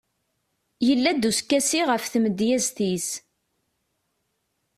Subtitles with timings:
[0.87, 3.07] yella-d uskasi ɣef tmedyazt-is